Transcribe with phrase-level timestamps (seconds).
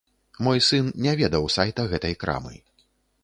[0.45, 2.55] Мой сын не ведаў сайта гэтай крамы.